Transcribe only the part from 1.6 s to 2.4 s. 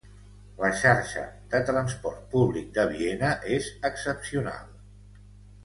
transport